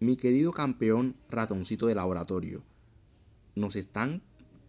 Mi 0.00 0.14
querido 0.14 0.52
campeón 0.52 1.16
ratoncito 1.28 1.88
de 1.88 1.96
laboratorio, 1.96 2.62
nos 3.56 3.74
están 3.74 4.22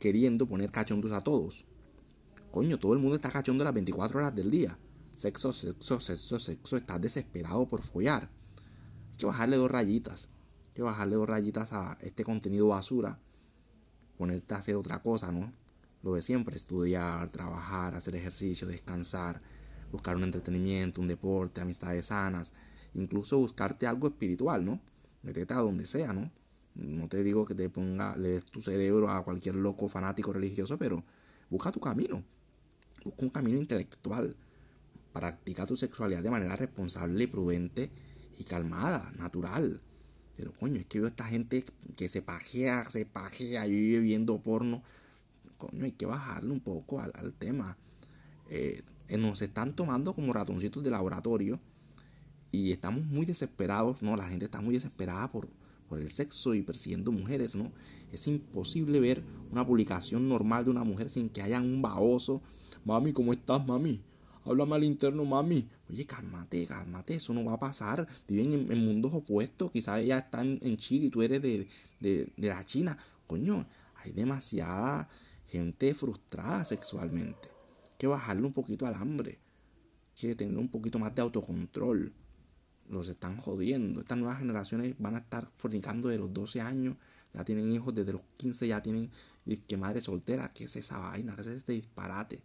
queriendo 0.00 0.48
poner 0.48 0.72
cachondos 0.72 1.12
a 1.12 1.20
todos. 1.20 1.64
Coño, 2.50 2.76
todo 2.76 2.94
el 2.94 2.98
mundo 2.98 3.14
está 3.14 3.30
cachondo 3.30 3.62
las 3.62 3.72
24 3.72 4.18
horas 4.18 4.34
del 4.34 4.50
día. 4.50 4.76
Sexo, 5.14 5.52
sexo, 5.52 6.00
sexo, 6.00 6.40
sexo. 6.40 6.76
Estás 6.76 7.00
desesperado 7.00 7.68
por 7.68 7.82
follar. 7.82 8.30
Hay 9.12 9.16
que 9.16 9.26
bajarle 9.26 9.58
dos 9.58 9.70
rayitas. 9.70 10.28
Hay 10.66 10.72
que 10.74 10.82
bajarle 10.82 11.14
dos 11.14 11.28
rayitas 11.28 11.72
a 11.72 11.96
este 12.00 12.24
contenido 12.24 12.66
basura. 12.66 13.20
Ponerte 14.18 14.54
a 14.54 14.58
hacer 14.58 14.74
otra 14.74 15.02
cosa, 15.02 15.30
¿no? 15.30 15.52
Lo 16.02 16.14
de 16.14 16.22
siempre, 16.22 16.56
estudiar, 16.56 17.28
trabajar, 17.28 17.94
hacer 17.94 18.16
ejercicio, 18.16 18.66
descansar, 18.66 19.40
buscar 19.92 20.16
un 20.16 20.24
entretenimiento, 20.24 21.00
un 21.00 21.06
deporte, 21.06 21.60
amistades 21.60 22.06
sanas, 22.06 22.54
incluso 22.92 23.38
buscarte 23.38 23.86
algo 23.86 24.08
espiritual, 24.08 24.64
¿no? 24.64 24.80
Métete 25.22 25.54
a 25.54 25.58
donde 25.58 25.86
sea, 25.86 26.12
¿no? 26.12 26.30
No 26.74 27.08
te 27.08 27.22
digo 27.22 27.44
que 27.44 27.54
te 27.54 27.68
ponga, 27.68 28.16
le 28.16 28.28
des 28.28 28.44
tu 28.44 28.60
cerebro 28.60 29.10
a 29.10 29.22
cualquier 29.22 29.56
loco 29.56 29.88
fanático 29.88 30.32
religioso, 30.32 30.78
pero 30.78 31.04
busca 31.50 31.70
tu 31.70 31.80
camino. 31.80 32.24
Busca 33.04 33.22
un 33.22 33.30
camino 33.30 33.58
intelectual. 33.58 34.34
Practica 35.12 35.66
tu 35.66 35.76
sexualidad 35.76 36.22
de 36.22 36.30
manera 36.30 36.56
responsable, 36.56 37.28
prudente 37.28 37.90
y 38.38 38.44
calmada, 38.44 39.12
natural. 39.18 39.80
Pero 40.36 40.52
coño, 40.54 40.80
es 40.80 40.86
que 40.86 40.98
veo 40.98 41.06
a 41.06 41.10
esta 41.10 41.24
gente 41.24 41.62
que 41.96 42.08
se 42.08 42.22
pajea, 42.22 42.84
se 42.86 43.04
pajea, 43.04 43.66
y 43.66 43.70
vive 43.70 44.00
viendo 44.00 44.40
porno. 44.40 44.82
Coño, 45.58 45.84
hay 45.84 45.92
que 45.92 46.06
bajarle 46.06 46.50
un 46.50 46.60
poco 46.60 47.00
al, 47.00 47.34
tema. 47.34 47.76
Eh, 48.48 48.82
nos 49.18 49.42
están 49.42 49.76
tomando 49.76 50.14
como 50.14 50.32
ratoncitos 50.32 50.82
de 50.82 50.90
laboratorio 50.90 51.60
y 52.52 52.70
estamos 52.70 53.04
muy 53.06 53.24
desesperados, 53.24 54.02
¿no? 54.02 54.14
La 54.14 54.28
gente 54.28 54.44
está 54.44 54.60
muy 54.60 54.74
desesperada 54.74 55.28
por, 55.30 55.48
por 55.88 55.98
el 55.98 56.10
sexo 56.10 56.54
y 56.54 56.62
persiguiendo 56.62 57.10
mujeres, 57.10 57.56
¿no? 57.56 57.72
Es 58.12 58.26
imposible 58.26 59.00
ver 59.00 59.24
una 59.50 59.66
publicación 59.66 60.28
normal 60.28 60.64
de 60.64 60.70
una 60.70 60.84
mujer 60.84 61.08
sin 61.08 61.30
que 61.30 61.40
haya 61.40 61.60
un 61.60 61.80
baboso. 61.80 62.42
Mami, 62.84 63.14
¿cómo 63.14 63.32
estás, 63.32 63.66
mami? 63.66 64.02
Háblame 64.44 64.74
al 64.74 64.84
interno, 64.84 65.24
mami. 65.24 65.66
Oye, 65.88 66.04
cálmate, 66.04 66.66
cálmate, 66.66 67.14
eso 67.14 67.32
no 67.32 67.42
va 67.42 67.54
a 67.54 67.58
pasar. 67.58 68.06
Viven 68.28 68.70
en, 68.70 68.84
mundos 68.84 69.14
opuestos. 69.14 69.70
Quizás 69.72 70.00
ella 70.00 70.18
está 70.18 70.42
en, 70.42 70.76
Chile 70.76 71.06
y 71.06 71.10
tú 71.10 71.22
eres 71.22 71.40
de, 71.40 71.66
de, 72.00 72.30
de 72.36 72.48
la 72.48 72.62
China. 72.64 72.98
Coño, 73.26 73.66
hay 73.96 74.12
demasiada 74.12 75.08
gente 75.46 75.94
frustrada 75.94 76.66
sexualmente. 76.66 77.48
Hay 77.84 77.96
que 77.96 78.06
bajarle 78.08 78.44
un 78.44 78.52
poquito 78.52 78.84
al 78.84 78.96
hambre. 78.96 79.38
Hay 80.16 80.28
que 80.28 80.34
tener 80.34 80.58
un 80.58 80.68
poquito 80.68 80.98
más 80.98 81.14
de 81.14 81.22
autocontrol 81.22 82.12
los 82.92 83.08
están 83.08 83.38
jodiendo. 83.38 84.00
Estas 84.00 84.18
nuevas 84.18 84.38
generaciones 84.38 84.94
van 84.98 85.14
a 85.14 85.18
estar 85.18 85.50
fornicando 85.54 86.08
de 86.08 86.18
los 86.18 86.32
12 86.32 86.60
años, 86.60 86.96
ya 87.32 87.44
tienen 87.44 87.72
hijos 87.72 87.94
desde 87.94 88.12
los 88.12 88.20
15, 88.36 88.68
ya 88.68 88.82
tienen 88.82 89.10
que 89.66 89.76
madre 89.76 90.00
soltera. 90.00 90.52
¿Qué 90.52 90.64
es 90.64 90.76
esa 90.76 90.98
vaina? 90.98 91.34
¿Qué 91.34 91.40
es 91.40 91.46
este 91.46 91.72
disparate? 91.72 92.42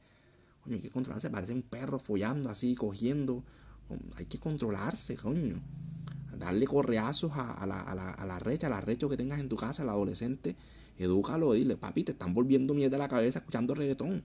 Coño, 0.63 0.77
hay 0.77 0.81
que 0.81 0.89
controlarse, 0.89 1.29
parece 1.29 1.53
un 1.53 1.63
perro 1.63 1.99
follando 1.99 2.49
así, 2.49 2.75
cogiendo. 2.75 3.43
Hay 4.15 4.25
que 4.25 4.39
controlarse, 4.39 5.15
coño. 5.17 5.61
Darle 6.37 6.65
correazos 6.65 7.31
a, 7.33 7.65
la, 7.65 7.81
a, 7.81 7.95
la, 7.95 8.11
a 8.11 8.25
la 8.25 8.39
recha, 8.39 8.67
a 8.67 8.69
la 8.69 8.79
recha 8.79 9.09
que 9.09 9.17
tengas 9.17 9.39
en 9.39 9.49
tu 9.49 9.57
casa, 9.57 9.83
al 9.83 9.89
adolescente. 9.89 10.55
Edúcalo, 10.97 11.53
dile, 11.53 11.75
papi, 11.75 12.03
te 12.03 12.13
están 12.13 12.33
volviendo 12.33 12.73
mierda 12.73 12.95
a 12.95 12.99
la 12.99 13.07
cabeza 13.09 13.39
escuchando 13.39 13.75
reggaetón. 13.75 14.23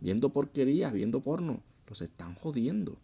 Viendo 0.00 0.32
porquerías, 0.32 0.92
viendo 0.92 1.20
porno. 1.20 1.62
Los 1.88 2.02
están 2.02 2.34
jodiendo. 2.34 2.98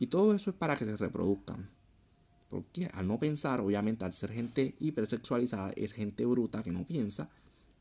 Y 0.00 0.06
todo 0.06 0.34
eso 0.34 0.50
es 0.50 0.56
para 0.56 0.76
que 0.76 0.86
se 0.86 0.96
reproduzcan. 0.96 1.68
Porque 2.48 2.90
al 2.94 3.06
no 3.06 3.20
pensar, 3.20 3.60
obviamente 3.60 4.04
al 4.04 4.14
ser 4.14 4.32
gente 4.32 4.74
hipersexualizada, 4.80 5.72
es 5.76 5.92
gente 5.92 6.24
bruta 6.24 6.62
que 6.62 6.72
no 6.72 6.84
piensa 6.84 7.30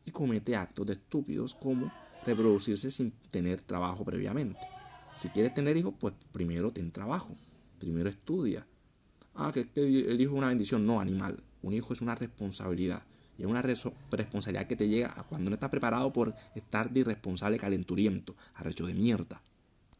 y 0.05 0.11
comete 0.11 0.55
actos 0.55 0.85
de 0.85 0.93
estúpidos 0.93 1.55
como 1.55 1.91
reproducirse 2.25 2.91
sin 2.91 3.11
tener 3.31 3.63
trabajo 3.63 4.03
previamente. 4.03 4.59
Si 5.15 5.29
quieres 5.29 5.53
tener 5.53 5.77
hijos, 5.77 5.93
pues 5.97 6.13
primero 6.33 6.71
ten 6.71 6.91
trabajo, 6.91 7.33
primero 7.79 8.09
estudia. 8.09 8.67
Ah, 9.33 9.51
que, 9.53 9.69
el 9.75 10.19
hijo 10.19 10.33
es 10.33 10.37
una 10.37 10.49
bendición, 10.49 10.85
no, 10.85 10.99
animal. 10.99 11.41
Un 11.61 11.73
hijo 11.73 11.93
es 11.93 12.01
una 12.01 12.15
responsabilidad. 12.15 13.01
Y 13.37 13.43
es 13.43 13.47
una 13.47 13.61
responsabilidad 13.61 14.67
que 14.67 14.75
te 14.75 14.89
llega 14.89 15.25
cuando 15.29 15.49
no 15.49 15.53
estás 15.53 15.69
preparado 15.69 16.11
por 16.11 16.35
estar 16.53 16.91
de 16.91 16.99
irresponsable 16.99 17.57
calenturiento, 17.57 18.35
arrecho 18.55 18.85
de 18.85 18.93
mierda. 18.93 19.41